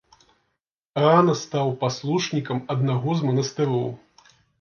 [1.03, 3.85] Рана стаў паслушнікам аднаго з манастыроў.